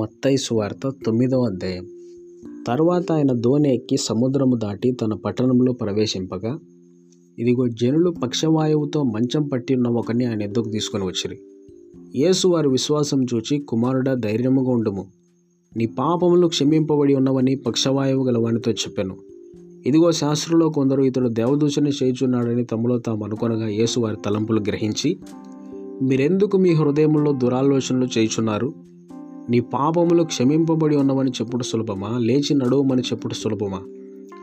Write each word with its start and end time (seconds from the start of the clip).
మత్తయి 0.00 0.36
సువార్త 0.36 0.92
తొమ్మిదవ 1.06 1.42
అధ్యాయం. 1.44 1.86
తర్వాత 2.66 3.12
ఆయన 3.12 3.32
ధోని 3.32 3.74
ఎక్కి 3.74 3.96
సముద్రము 3.96 4.56
దాటి 4.56 4.92
తన 4.92 5.14
పట్టణంలో 5.14 5.72
ప్రవేశింపగా 5.72 6.58
ఇదిగో 7.38 7.68
జనులు 7.68 8.10
పక్షవాయువుతో 8.10 9.02
మంచం 9.02 9.48
పట్టి 9.48 9.74
ఉన్న 9.74 9.88
ఒకరిని 9.88 10.24
ఆయన 10.24 10.42
ఎద్దుకు 10.42 10.70
తీసుకొని 10.70 11.04
వచ్చిరి. 11.04 11.38
యేసు 12.16 12.48
వారి 12.48 12.68
విశ్వాసం 12.68 13.24
చూచి 13.24 13.58
కుమారుడా 13.58 14.14
ధైర్యముగా 14.14 14.70
ఉండుము. 14.70 15.06
నీ 15.76 15.86
పాపములు 15.86 16.46
క్షమింపబడి 16.46 17.14
ఉన్నవని 17.14 17.56
పక్షవాయువు 17.56 18.24
గలవానితో 18.24 18.70
చెప్పాను. 18.70 19.16
ఇదిగో 19.86 20.12
శాస్త్రంలో 20.12 20.68
కొందరు 20.68 21.02
ఇతడు 21.02 21.28
దేవదూషణ 21.28 21.88
చేయుచున్నాడని 21.88 22.64
తమలో 22.64 22.98
తాము 22.98 23.24
అనుకొనగా 23.24 23.68
యేసు 23.68 24.00
వారి 24.00 24.16
తలంపులు 24.26 24.60
గ్రహించి 24.60 25.18
మీరెందుకు 26.02 26.56
మీ 26.56 26.70
హృదయంలో 26.70 27.32
దురాలోచనలు 27.32 28.18
చేయుచున్నారు? 28.18 28.74
నీ 29.50 29.60
పాపములు 29.60 30.22
క్షమింపబడి 30.22 30.96
ఉన్నవని 30.96 31.30
చెప్పుడు 31.30 31.62
సులభమా? 31.62 32.18
లేచి 32.18 32.54
నడువమని 32.54 33.02
చెప్పుడు 33.02 33.34
సులభమా? 33.34 33.78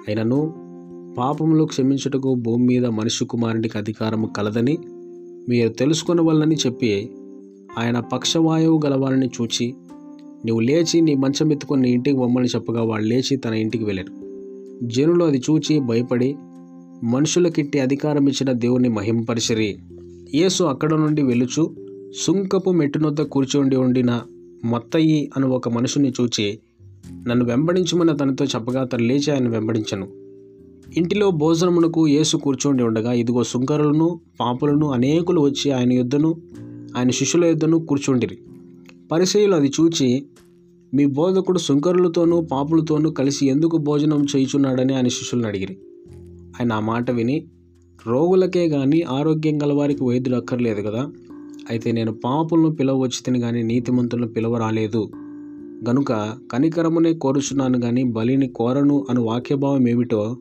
అయినను 0.07 0.53
పాపములు 1.17 1.63
క్షమించుటకు 1.63 2.33
భూమి 2.33 2.65
మీద 2.65 2.85
మనిషి 2.85 3.25
కుమారునికి 3.25 3.77
అధికారము 3.77 4.27
కలదని 4.27 4.77
మీరు 5.49 5.69
తెలుసుకొనవల్లని 5.69 6.55
చెప్పి 6.55 7.09
ఆయన 7.79 7.99
పక్షవాయువు 7.99 8.81
గలవాలని 8.85 9.27
చూచి 9.27 9.73
నువ్వు 10.45 10.59
లేచి 10.59 11.01
నీ 11.01 11.15
మంచం 11.15 11.51
ఎత్తుకొని 11.51 11.81
నీ 11.81 11.89
ఇంటికి 11.89 12.17
బొమ్మని 12.17 12.47
చెప్పగా 12.47 12.83
వాళ్ళు 12.83 13.07
లేచి 13.07 13.37
తన 13.37 13.53
ఇంటికి 13.53 13.83
వెళ్ళాడు. 13.83 14.27
జనులు 14.83 15.25
అది 15.25 15.37
చూచి 15.37 15.79
భయపడి 15.79 16.35
మనుషులకిట్టి 17.03 17.79
అధికారం 17.79 18.27
ఇచ్చిన 18.27 18.51
దేవుని 18.51 18.89
మహింపరిచిరి. 18.89 19.77
యేసు 20.35 20.63
అక్కడ 20.63 20.93
నుండి 20.93 21.21
వెలుచు 21.21 21.75
సుంకపు 22.15 22.69
మెట్టునొద్ద 22.69 23.21
కూర్చోండి 23.21 23.75
ఉండిన 23.75 24.21
మొత్తయి 24.65 25.29
అని 25.37 25.45
ఒక 25.45 25.69
మనుషుని 25.69 26.13
చూచి 26.21 26.59
నన్ను 27.27 27.45
వెంబడించమని 27.45 28.17
తనతో 28.17 28.45
చెప్పగా 28.45 28.81
అతను 28.81 29.03
లేచి 29.03 29.31
ఆయన 29.31 29.49
వెంబడించను. 29.49 30.07
ఇంటిలో 30.97 31.31
భోజనమునకు 31.31 32.07
యేసు 32.07 32.37
కూర్చోండి 32.37 32.83
ఉండగా 32.83 33.13
ఇదిగో 33.13 33.43
సుంకరులను 33.43 34.19
పాపులను 34.39 34.91
అనేకులు 34.91 35.41
వచ్చి 35.41 35.71
ఆయన 35.71 35.93
యుద్ధను 35.93 36.35
ఆయన 36.97 37.09
శిష్యుల 37.09 37.45
యుద్ధను 37.45 37.85
కూర్చుండిరి. 37.85 38.37
పరిచయులు 39.11 39.55
అది 39.55 39.71
చూచి 39.81 40.25
మీ 40.93 41.05
బోధకుడు 41.05 41.59
సుంకరులతోనూ 41.59 42.41
పాపులతోనూ 42.41 43.11
కలిసి 43.11 43.47
ఎందుకు 43.47 43.77
భోజనం 43.77 44.25
చేయుచున్నాడని 44.35 44.95
ఆయన 44.95 45.07
శిష్యులను 45.07 45.47
అడిగిరి. 45.47 45.77
ఆయన 46.37 46.73
ఆ 46.73 46.79
మాట 46.79 47.11
విని 47.11 47.45
రోగులకే 48.07 48.69
కానీ 48.69 49.01
ఆరోగ్యం 49.01 49.63
గలవారికి 49.63 50.03
వైద్యులు 50.03 50.35
అక్కర్లేదు 50.35 50.81
కదా? 50.81 51.11
అయితే 51.69 51.91
నేను 51.91 52.11
పాపులను 52.11 52.71
పిలవచ్చు 52.71 53.23
తిని 53.25 53.39
కానీ 53.39 53.63
నీతిమంతులను 53.63 54.27
పిలవరాలేదు. 54.27 55.09
గనుక 55.89 56.13
కనికరమునే 56.51 57.13
కోరుచున్నాను 57.13 57.81
కానీ 57.81 58.03
బలిని 58.03 58.47
కోరను 58.47 59.05
అను 59.09 59.21
వాక్యభావం 59.21 59.87
ఏమిటో 59.87 60.37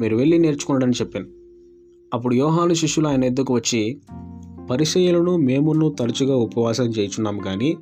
మీరు 0.00 0.16
వెళ్ళి 0.16 0.38
నేర్చుకున్నాడని 0.38 0.92
చెప్పాను. 0.92 1.26
అప్పుడు 2.14 2.34
యోహాను 2.34 2.74
శిష్యులు 2.74 3.08
ఆయన 3.08 3.24
ఎద్దుకు 3.24 3.54
వచ్చి 3.54 3.98
పరిచయులను 4.70 5.36
మేమును 5.36 5.88
తరచుగా 5.88 6.36
ఉపవాసం 6.36 6.84
చేయుచున్నాం 6.84 7.38
కానీ 7.38 7.76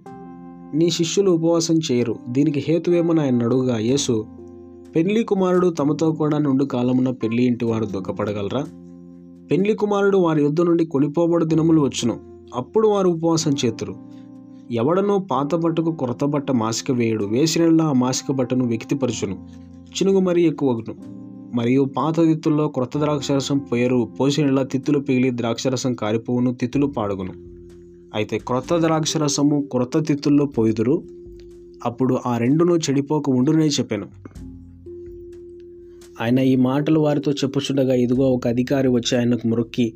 నీ 0.74 0.90
శిష్యులు 0.90 1.30
ఉపవాసం 1.30 1.80
చేయరు. 1.92 2.16
దీనికి 2.28 2.60
హేతువేమని 2.60 3.20
ఆయన 3.20 3.44
అడుగుగా 3.44 3.78
యేసు 3.78 4.26
పెళ్ళి 4.96 5.24
కుమారుడు 5.24 5.68
తమతో 5.68 6.12
కూడా 6.12 6.38
నుండి 6.38 6.66
కాలమున 6.66 7.10
పెళ్ళి 7.10 7.42
ఇంటి 7.42 7.64
వారు 7.64 7.84
దుఃఖపడగలరా 7.84 8.60
పెళ్ళి 9.50 9.74
కుమారుడు 9.74 10.18
వారి 10.18 10.42
యుద్ధ 10.42 10.60
నుండి 10.60 10.84
కొనిపోబడు 10.84 11.44
దినములు 11.44 11.80
వచ్చును. 11.80 12.29
అప్పుడు 12.54 12.88
వారు 12.88 13.08
ఉపవాసం 13.08 13.54
చేతురు. 13.64 13.94
ఎవడనో 14.70 15.18
పాత 15.18 15.54
బట్టకు 15.54 15.92
కొరత 15.92 16.24
బట్ట 16.24 16.50
మాసిక 16.50 16.90
వేయడు 16.90 17.24
వేసినలా 17.24 17.84
ఆ 17.84 17.92
మాసిక 17.92 18.32
బట్టను 18.32 18.66
వ్యక్తిపరచును 18.66 19.48
చినుగు 19.88 20.20
మరీ 20.20 20.42
ఎక్కువగును. 20.42 20.94
మరియు 21.56 21.84
పాత 21.96 22.20
తిత్తుల్లో 22.20 22.68
క్రొత్త 22.68 22.98
ద్రాక్షరసం 22.98 23.58
పోయరు 23.58 24.08
పోసినలా 24.20 24.62
తిత్తులు 24.62 24.98
పిగిలి 24.98 25.30
ద్రాక్షరసం 25.38 25.94
కారిపోవును 25.94 26.54
తిత్తులు 26.54 26.86
పాడుగును. 26.86 27.32
అయితే 28.14 28.38
క్రొత్త 28.38 28.76
ద్రాక్షరసము 28.76 29.68
క్రొత్త 29.72 29.98
తిత్తుల్లో 29.98 30.46
పోయుదురు 30.46 31.02
అప్పుడు 31.84 32.18
ఆ 32.26 32.38
రెండును 32.38 32.74
చెడిపోక 32.74 33.30
ఉండునే 33.30 33.66
చెప్పాను. 33.66 34.06
ఆయన 36.20 36.38
ఈ 36.38 36.56
మాటలు 36.56 37.00
వారితో 37.00 37.32
చెప్పుచుండగా 37.32 37.94
ఇదిగో 37.94 38.30
ఒక 38.30 38.48
అధికారి 38.48 38.88
వచ్చి 38.88 39.18
ఆయనకు 39.18 39.48
మొక్కి 39.48 39.94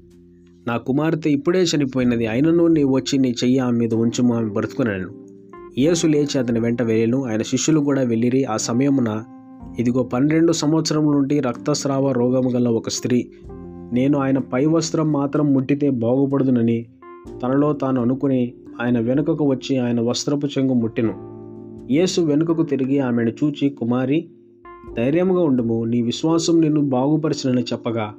నా 0.66 0.76
కుమార్తె 0.76 1.30
ఇప్పుడే 1.30 1.62
చనిపోయినది 1.62 2.26
అయినను 2.26 2.66
నీ 2.66 2.84
వచ్చి 2.84 3.19
నీ 3.19 3.34
చెయ్యి 3.44 3.58
ఆమె 3.58 3.78
మీద 3.78 3.94
ఉంచుము 3.94 4.34
ఆమె 4.34 4.50
బ్రతుకున్నాను 4.50 5.10
యేసు 5.78 6.06
లేచి 6.06 6.38
అతని 6.38 6.60
వెంట 6.60 6.82
వెళ్ళను 6.82 7.25
ఆయన 7.25 7.42
శిష్యులు 7.42 7.80
కూడా 7.80 8.02
వెళ్ళిరి. 8.02 8.44
ఆ 8.44 8.56
సమయమున 8.56 9.22
ఇదిగో 9.78 10.02
పన్నెండు 10.02 10.52
సంవత్సరం 10.52 11.12
నుండి 11.12 11.41
రక్తస్రావ 11.41 12.12
రోగము 12.12 12.50
గల 12.50 12.69
ఒక 12.69 12.88
స్త్రీ 12.88 13.30
నేను 13.92 14.19
ఆయన 14.19 14.38
పై 14.38 14.66
వస్త్రం 14.66 15.12
మాత్రం 15.12 15.52
ముట్టితే 15.52 15.91
బాగుపడుదునని 15.91 16.86
తనలో 17.42 17.72
తాను 17.72 18.00
అనుకుని 18.00 18.54
ఆయన 18.81 19.00
వెనుకకు 19.00 19.44
వచ్చి 19.44 19.78
ఆయన 19.78 20.00
వస్త్రపు 20.00 20.46
చెంగు 20.46 20.75
ముట్టెను. 20.75 21.14
యేసు 21.92 22.20
వెనుకకు 22.20 22.62
తిరిగి 22.62 22.98
ఆమెను 22.98 23.31
చూచి 23.31 23.69
కుమారి 23.69 24.28
ధైర్యముగా 24.96 25.41
ఉండుము 25.41 25.84
నీ 25.84 26.02
విశ్వాసం 26.02 26.60
నిన్ను 26.60 26.81
బాగుపరిచినని 26.81 27.62
చెప్పగా 27.62 28.14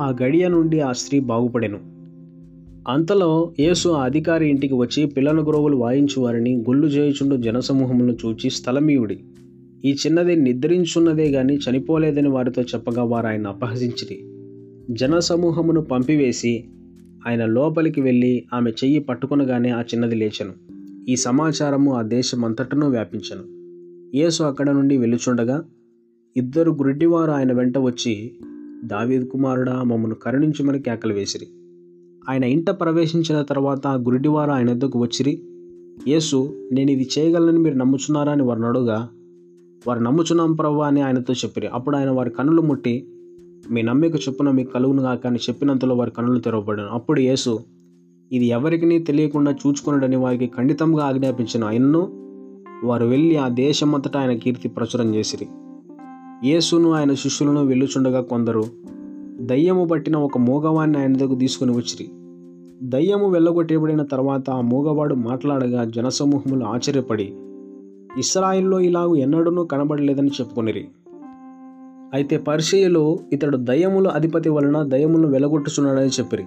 ఆ 0.00 0.16
గడియ 0.22 0.48
నుండి 0.48 0.80
ఆ 0.80 0.92
స్త్రీ 0.92 1.20
బాగుపడెను. 1.20 1.78
అంతలో 2.88 3.52
యేసు 3.60 3.88
ఆ 3.88 4.04
అధికారి 4.04 4.48
ఇంటికి 4.48 4.74
వచ్చి 4.74 5.06
పిల్లల 5.06 5.46
గురువులు 5.46 5.76
వాయించు 5.76 6.20
వారిని 6.20 6.56
గుళ్ళు 6.56 6.86
చేయుచుండు 6.86 7.36
జనసమూహములను 7.36 8.12
చూచి 8.12 8.50
స్థలమీయుడి. 8.50 9.18
ఈ 9.84 9.92
చిన్నది 9.92 10.36
నిద్రించున్నదే 10.36 11.28
గాని 11.28 11.56
చనిపోలేదని 11.56 12.28
వారితో 12.28 12.62
చెప్పగా 12.62 13.02
వారు 13.02 13.26
ఆయన 13.26 13.46
అపహసించిరి. 13.46 14.18
జనసమూహమును 14.90 15.80
పంపివేసి 15.80 16.64
ఆయన 17.28 17.44
లోపలికి 17.44 18.00
వెళ్ళి 18.00 18.44
ఆమె 18.54 18.70
చెయ్యి 18.70 18.98
పట్టుకునగానే 18.98 19.70
ఆ 19.70 19.80
చిన్నది 19.80 20.14
లేచెను. 20.14 20.52
ఈ 21.08 21.16
సమాచారము 21.16 21.94
ఆ 21.94 22.02
దేశమంతటను 22.02 22.90
వ్యాపించను. 22.90 23.58
యేసు 24.16 24.42
అక్కడ 24.42 24.70
నుండి 24.70 24.96
వెళ్ళుచుండగా 24.96 25.64
ఇద్దరు 26.36 26.70
గురిటివారు 26.70 27.30
ఆయన 27.30 27.52
వెంట 27.52 27.78
వచ్చి 27.78 28.30
దావీద్ 28.84 29.28
కుమారుడా 29.28 29.82
మమ్మను 29.82 30.14
కరుణించమని 30.14 30.82
కేకలు 30.82 31.14
వేసిరి. 31.14 31.46
ఆయన 32.28 32.44
ఇంట 32.44 32.70
ప్రవేశించిన 32.70 33.42
తర్వాత 33.42 33.86
ఆ 33.86 33.94
గురిడివారు 33.94 34.50
ఆయన 34.50 34.70
వద్దకు 34.70 34.98
వచ్చిరి. 34.98 35.42
యేసు 36.08 36.68
నేను 36.72 36.90
ఇది 36.90 37.08
చేయగలనని 37.18 37.58
మీరు 37.58 37.74
నమ్ముచున్నారా 37.74 38.32
అని 38.32 38.42
వారిని 38.42 38.66
అడుగా 38.66 39.08
వారు 39.86 40.00
నమ్ముచున్నాం 40.00 40.52
ప్రవ్వా 40.52 40.86
అని 40.86 41.00
ఆయనతో 41.00 41.32
చెప్పిరి. 41.32 41.66
అప్పుడు 41.66 41.96
ఆయన 41.96 42.10
వారి 42.10 42.30
కనులు 42.30 42.62
ముట్టి 42.62 43.08
మీ 43.70 43.82
నమ్మిక 43.82 44.14
చొప్పున 44.14 44.50
మీకు 44.50 44.72
కలుగును 44.72 45.02
కాక 45.02 45.26
అని 45.26 45.36
చెప్పినంతలో 45.36 45.94
వారి 45.94 46.10
కన్నులు 46.10 46.38
తెరవబడాను. 46.38 46.88
అప్పుడు 46.88 47.20
యేసు 47.20 47.60
ఇది 48.32 48.46
ఎవరికి 48.46 48.98
తెలియకుండా 48.98 49.52
చూచుకున్నాడని 49.52 50.16
వారికి 50.16 50.46
ఖండితంగా 50.46 51.04
ఆజ్ఞాపించిన 51.04 51.64
ఆయనను 51.64 52.08
వారు 52.84 53.06
వెళ్ళి 53.06 53.36
ఆ 53.36 53.48
దేశమంతటా 53.48 54.20
ఆయన 54.20 54.32
కీర్తి 54.32 54.68
ప్రచురం 54.68 55.14
చేసిరి. 55.14 55.46
యేసును 56.44 56.92
ఆయన 56.92 57.14
శిష్యులను 57.14 57.64
వెళ్ళుచుండగా 57.64 58.20
కొందరు 58.20 58.64
దయ్యము 59.40 59.84
పట్టిన 59.84 60.16
ఒక 60.16 60.38
మూగవాన్ని 60.38 60.98
ఆయన 60.98 61.16
దగ్గర 61.16 61.38
తీసుకుని 61.38 61.72
వచ్చిరి. 61.72 62.08
దయ్యము 62.82 63.28
వెళ్ళగొట్టేబడిన 63.28 64.02
తర్వాత 64.02 64.50
ఆ 64.50 64.60
మూగవాడు 64.60 65.14
మాట్లాడగా 65.14 65.84
జనసమూహములు 65.84 66.64
ఆశ్చర్యపడి 66.64 67.32
ఇస్రాయిల్లో 68.18 68.80
ఇలాగ 68.80 69.14
ఎన్నడూనూ 69.14 69.64
కనబడలేదని 69.64 70.28
చెప్పుకొనిరి. 70.28 70.88
అయితే 72.14 72.36
పరిచయులు 72.36 73.18
ఇతడు 73.32 73.56
దయ్యముల 73.56 74.08
అధిపతి 74.08 74.48
వలన 74.48 74.82
దయ్యములను 74.82 75.28
వెలగొట్టుచున్నాడని 75.28 76.08
చెప్పిరి. 76.08 76.44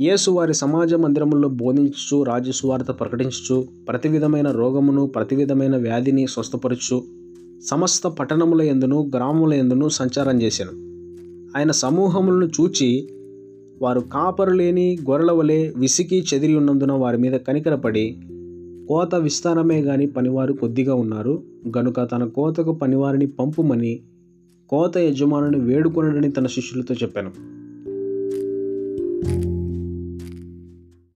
యేసు 0.00 0.30
వారి 0.30 0.54
సమాజ 0.54 0.94
మందిరముల్లో 0.94 1.48
బోధించుచు 1.48 2.22
రాజసువార్త 2.22 2.90
ప్రకటించుచు 3.00 3.64
ప్రతి 3.88 4.08
విధమైన 4.08 4.50
రోగమును 4.50 5.06
ప్రతి 5.06 5.36
విధమైన 5.36 5.76
వ్యాధిని 5.76 6.26
స్వస్థపరచు 6.26 7.23
సమస్త 7.64 8.06
పట్టణముల 8.06 8.62
ఎందును 8.62 9.10
గ్రామముల 9.16 9.54
ఎందును 9.54 9.88
సంచారం 9.88 10.42
చేశాను. 10.42 10.70
ఆయన 11.58 11.70
సమూహములను 11.70 12.44
చూచి 12.44 13.08
వారు 13.82 14.00
కాపరు 14.00 14.50
లేని 14.50 14.98
గొర్రెల 15.10 15.32
వలె 15.32 15.72
విసికి 15.76 16.24
చెదిరి 16.34 16.54
ఉన్నందున 16.54 16.92
వారి 16.92 17.18
మీద 17.18 17.32
కనికరపడి 17.32 18.16
కోత 18.88 19.14
విస్తారమే 19.14 19.80
గాని 19.80 20.06
పనివారు 20.06 20.52
కొద్దిగా 20.52 20.94
ఉన్నారు. 20.94 21.42
గనుక 21.78 22.12
తన 22.12 22.24
కోతకు 22.24 22.72
పనివారిని 22.72 23.26
పంపుమని 23.26 24.00
కోత 24.68 24.98
యజమానుని 24.98 25.60
వేడుకొనడని 25.60 26.30
తన 26.30 26.46
శిష్యులతో 26.46 26.94
చెప్పాను. 26.94 27.30